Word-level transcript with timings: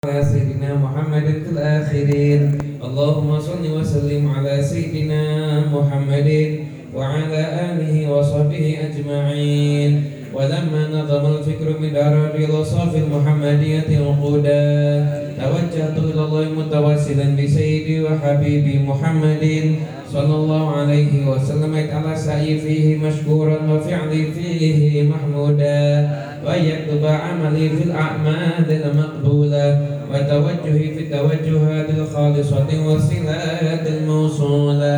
على 0.00 0.24
سيدنا 0.24 0.80
محمد 0.80 1.28
الآخرين. 1.52 2.40
اللهم 2.80 3.40
صل 3.40 3.64
وسلم 3.68 4.32
على 4.32 4.62
سيدنا 4.62 5.22
محمد 5.68 6.28
وعلى 6.96 7.40
آله 7.68 7.92
وصحبه 8.08 8.64
أجمعين. 8.80 9.92
ولما 10.32 10.82
نظم 10.96 11.24
الفكر 11.36 11.68
مدار 11.80 12.32
الصافي 12.60 12.98
المحمدية 12.98 13.90
عقودا 14.00 14.64
توجهت 15.40 15.96
إلى 15.98 16.24
الله 16.24 16.44
متوسلا 16.58 17.26
بسيدي 17.38 18.02
وحبيبي 18.04 18.78
محمد 18.78 19.74
صلى 20.12 20.34
الله 20.34 20.76
عليه 20.76 21.26
وسلم 21.26 21.74
على 21.92 22.16
سعي 22.16 22.58
فيه 22.58 22.96
مشكورا 22.96 23.58
وفعلي 23.70 24.24
فيه 24.32 25.02
محمودا 25.02 26.10
وأن 26.46 26.64
يكتب 26.64 27.06
عملي 27.06 27.68
في 27.68 27.82
الأعمال 27.84 28.66
المقبولة 28.68 29.86
وتوجهي 30.10 30.94
في 30.94 31.00
التوجهات 31.00 31.90
الخالصة 31.90 32.68
والصلات 32.86 33.86
الموصولة. 33.86 34.94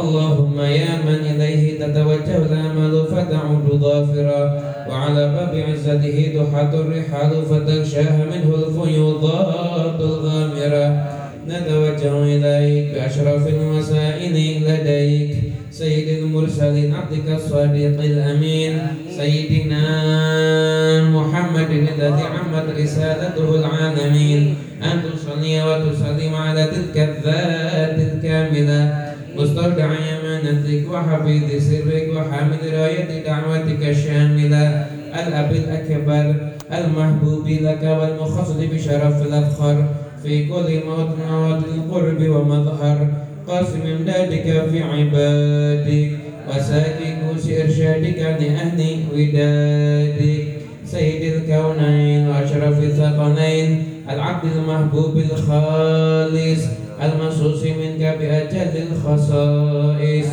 اللهم 0.00 0.60
يا 0.60 0.92
من 1.06 1.20
إليه 1.30 1.78
تتوجه 1.78 2.36
الآمال 2.36 3.06
فتعود 3.06 3.80
ظافرا 3.80 4.42
وعلى 4.88 5.22
باب 5.34 5.64
عزته 5.68 6.18
تحط 6.36 6.74
الرحال 6.74 7.30
فتغشاها 7.50 8.24
منه 8.24 8.54
الفيوضات 8.54 9.83
الغامرة 10.00 10.86
نتوجه 11.48 12.22
إليك 12.22 12.94
بأشرف 12.94 13.46
المسائل 13.48 14.36
لديك. 14.68 15.30
سيد 15.70 16.08
المرسلين 16.08 16.94
عبدك 16.94 17.28
الصديق 17.28 18.00
الأمين. 18.00 18.78
سيدنا 19.16 19.84
محمد 21.10 21.70
الذي 21.70 22.22
عمت 22.22 22.66
رسالته 22.78 23.48
العالمين. 23.54 24.54
أن 24.82 25.02
تصلي 25.02 25.62
وتسلم 25.62 26.34
على 26.34 26.64
تلك 26.64 26.96
الذات 26.96 27.96
الكاملة. 27.98 28.80
مستودع 29.36 29.84
أمانتك 29.84 30.84
وحفيظ 30.92 31.62
سرك 31.62 32.06
وحامل 32.16 32.62
راية 32.72 33.24
دعوتك 33.26 33.82
الشاملة. 33.88 34.86
الأب 35.14 35.52
الأكبر 35.52 36.34
المحبوب 36.78 37.48
لك 37.48 37.82
والمخصص 37.82 38.56
بشرف 38.72 39.22
الأفخر. 39.22 39.84
في 40.22 40.46
كل 40.46 40.80
موت 40.88 41.08
موت 41.30 41.64
القرب 41.74 42.20
ومظهر 42.28 43.08
قاسم 43.48 43.80
امدادك 43.96 44.46
في 44.70 44.82
عبادك 44.82 46.10
وساكي 46.48 47.08
كوس 47.20 47.44
إرشادك 47.50 48.18
لأهل 48.18 48.80
ودادك 49.12 50.44
سيد 50.86 51.32
الكونين 51.32 52.28
وأشرف 52.28 52.78
الثقلين 52.82 53.84
العبد 54.10 54.44
المحبوب 54.56 55.16
الخالص. 55.16 56.62
المنصوص 57.02 57.62
منك 57.62 58.02
بأجل 58.20 58.72
الخصائص 58.92 60.26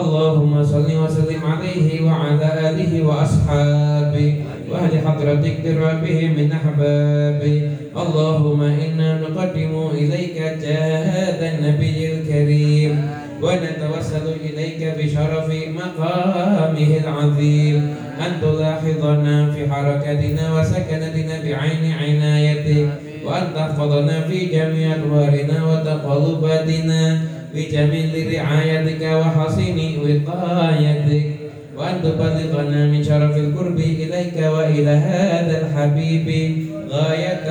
اللهم 0.00 0.64
صل 0.64 0.88
وسلم 1.02 1.42
عليه 1.44 2.02
وعلى 2.06 2.70
آله 2.70 3.06
وأصحابه 3.06 4.34
وأهل 4.70 4.92
حضرتك 5.06 5.56
درابه 5.64 6.18
من 6.36 6.52
أحبابه 6.52 7.70
اللهم 7.96 8.62
إنا 8.62 9.20
نقدم 9.20 9.72
إليك 9.94 10.38
هذا 10.64 11.46
النبي 11.54 12.12
الكريم 12.12 13.08
ونتوسل 13.42 14.26
إليك 14.44 14.80
بشرف 14.98 15.48
مقامه 15.78 16.90
العظيم. 17.04 17.94
أن 18.26 18.32
تلاحظنا 18.42 19.52
في 19.52 19.70
حركتنا 19.72 20.44
وسكنتنا 20.60 21.36
بعين 21.44 21.84
عنايتك 22.00 22.88
وأن 23.26 23.42
تحفظنا 23.56 24.20
في 24.20 24.46
جميع 24.46 24.94
أدوارنا 24.94 25.64
وتقلباتنا 25.64 27.20
بجميل 27.54 28.34
رعايتك 28.34 29.02
وحسين 29.02 29.78
وقايتك 30.00 31.26
وأن 31.76 32.02
تبلغنا 32.02 32.86
من 32.86 33.04
شرف 33.04 33.36
القرب 33.36 33.78
إليك 33.78 34.36
وإلى 34.36 34.90
هذا 34.90 35.54
الحبيب 35.66 36.56
غاية 36.90 37.46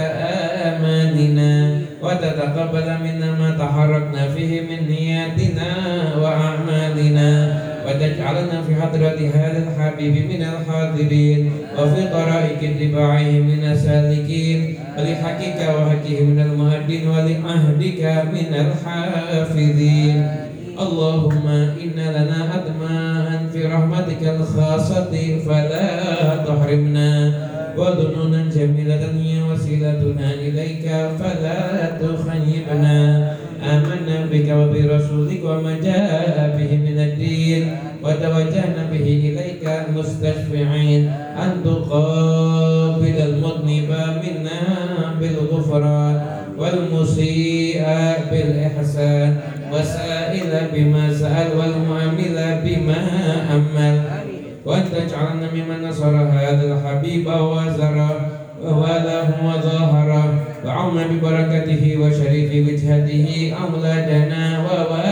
آمالنا 0.70 1.82
وتتقبل 2.02 2.88
منا 3.04 3.32
ما 3.40 3.50
تحركنا 3.60 4.28
فيه 4.36 4.62
من 4.62 4.90
نياتنا 4.90 5.72
وأعمالنا 6.22 7.53
وتجعلنا 7.88 8.58
في 8.68 8.72
حضرة 8.82 9.20
هذا 9.34 9.60
الحبيب 9.68 10.16
من 10.32 10.42
الحاضرين 10.52 11.52
وفي 11.80 12.02
طرائق 12.18 12.60
اتباعه 12.72 13.32
من 13.50 13.62
السالكين 13.72 14.60
ولحقك 14.98 15.60
وحقه 15.76 16.18
من 16.30 16.40
المهدين 16.48 17.04
ولعهدك 17.08 18.02
من 18.36 18.50
الحافظين. 18.64 20.18
اللهم 20.80 21.48
إن 21.84 21.98
لنا 22.16 22.40
أدماء 22.58 23.28
في 23.54 23.60
رحمتك 23.74 24.22
الخاصة 24.36 25.14
فلا 25.46 25.90
تحرمنا. 26.48 27.12
وظنونا 27.78 28.42
جميلة 28.56 29.04
هي 29.22 29.34
وسيلتنا 29.50 30.28
إليك 30.46 30.86
فلا 31.20 31.62
تخيبنا. 32.02 33.00
آمنا 33.64 34.18
بك 34.32 34.48
وبرسولك 34.60 35.42
وما 35.44 35.74
جاء 35.84 36.13
الدين 37.24 37.76
وتوجهنا 38.04 38.84
به 38.92 39.08
إليك 39.24 39.64
مستشفعين. 39.96 41.12
أن 41.40 41.64
تقابل 41.64 43.16
المذنب 43.20 43.90
منا 44.24 44.62
بالغفران 45.20 46.22
والمسيء 46.60 47.84
بالإحسان 48.32 49.36
وسائل 49.74 50.52
بما 50.74 51.14
سأل 51.14 51.48
والمعامل 51.58 52.38
بما 52.66 53.02
أمل. 53.56 54.02
وأن 54.66 54.84
تجعلنا 54.92 55.48
ممن 55.54 55.90
نصر 55.90 56.16
هذا 56.16 56.64
الحبيب 56.74 57.28
وزر 57.28 58.08
ووالاه 58.64 59.30
وظاهر 59.44 60.10
وعم 60.66 60.96
ببركته 61.12 61.84
وشريف 62.02 62.52
وجهته 62.68 63.54
أولادنا 63.64 64.44
ووالدينا 64.66 65.03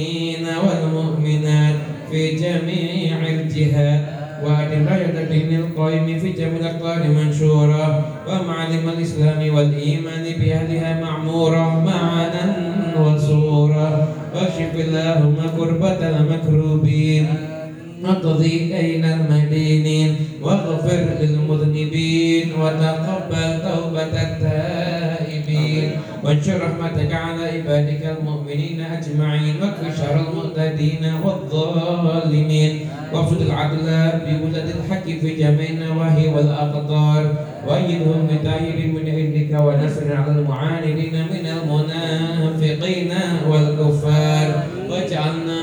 والمؤمنين 0.00 0.46
والمؤمنات 0.66 1.74
في 2.10 2.30
جميع 2.36 3.28
الجهات. 3.28 4.00
وأدم 4.44 4.88
راية 4.88 5.22
الدين 5.22 5.60
القائم 5.60 6.18
في 6.18 6.32
جميع 6.32 6.60
الأقطار 6.60 7.08
منشورة. 7.08 8.04
ومعلم 8.28 8.88
الإسلام 8.98 9.54
والإيمان 9.54 10.24
بأهلها 10.40 11.00
معمورة. 11.00 11.84
معنا 11.84 12.56
وصورة 13.00 14.08
واكشف 14.34 14.74
اللهم 14.74 15.36
كربة 15.56 16.08
المكروبين. 16.08 17.26
واقضي 18.04 18.76
أين 18.76 19.04
المدينين. 19.04 20.16
واغفر 20.42 21.06
للمذنبين. 21.20 22.52
وتقبل 22.60 23.60
توبة 23.62 24.02
التائبين. 24.02 24.79
وانشر 26.30 26.60
رحمتك 26.62 27.12
على 27.12 27.44
عبادك 27.44 28.16
المؤمنين 28.18 28.80
أجمعين 28.80 29.54
واكف 29.62 29.98
شر 29.98 30.20
المعتدين 30.20 31.12
والظالمين 31.24 32.80
وابسط 33.12 33.40
العدل 33.40 33.86
بولد 34.26 34.74
الحق 34.76 35.04
في 35.04 35.34
جميع 35.34 35.70
النواحي 35.70 36.28
والأقطار 36.28 37.34
وأيدهم 37.68 38.28
بتأييد 38.30 38.94
من 38.94 39.08
عندك 39.08 39.60
ونصر 39.60 40.16
على 40.16 40.32
المعاندين 40.32 41.14
من 41.32 41.46
المنافقين 41.46 43.12
والكفار. 43.48 44.62
واجعلنا 44.90 45.60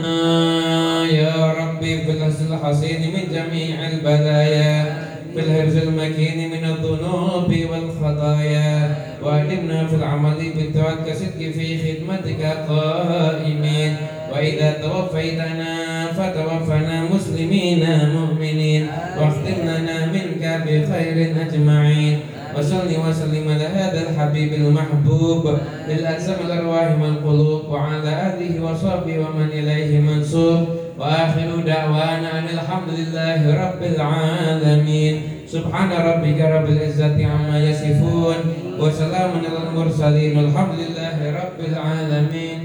يا 1.12 1.54
ربي 1.60 1.98
في 1.98 2.12
الحسن 2.12 2.54
الحسين 2.54 3.02
من 3.14 3.24
جميع 3.34 3.88
البلايا 3.88 5.08
في 5.34 5.40
الحرز 5.40 5.76
المكين 5.78 6.50
من 6.52 6.64
الذنوب 6.64 7.56
والخطايا. 7.72 9.07
وأدمنا 9.24 9.88
في 9.88 9.96
العمل 9.96 10.38
بالتوكل 10.56 11.12
كصدق 11.12 11.40
في 11.56 11.68
خدمتك 11.78 12.42
قائمين. 12.70 13.96
وإذا 14.34 14.72
توفيتنا 14.72 15.74
فتوفنا 16.18 17.04
مسلمين 17.16 17.86
مؤمنين. 18.14 18.88
واختم 19.20 19.58
لنا 19.64 20.06
منك 20.06 20.44
بخير 20.66 21.36
أجمعين. 21.42 22.20
وصل 22.58 22.90
وسلم 23.10 23.46
على 23.54 23.68
هذا 23.68 24.10
الحبيب 24.10 24.54
المحبوب. 24.54 25.58
للأسم 25.90 26.36
الأرواح 26.46 27.02
والقلوب 27.02 27.62
وعلى 27.70 28.12
آله 28.30 28.54
وصحبه 28.66 29.20
ومن 29.20 29.50
إليه 29.54 30.00
منسوب. 30.00 30.68
وآخر 31.00 31.50
دعوانا 31.66 32.40
أن 32.40 32.48
الحمد 32.54 32.90
لله 33.00 33.42
رب 33.64 33.82
العالمين. 33.84 35.22
سبحان 35.48 35.92
ربك 35.92 36.40
رب 36.42 36.68
العزة 36.70 37.16
عما 37.26 37.58
يصفون 37.70 38.36
وسلام 38.80 39.32
على 39.32 39.58
المرسلين 39.70 40.38
والحمد 40.38 40.76
لله 40.80 41.18
رب 41.40 41.60
العالمين. 41.60 42.60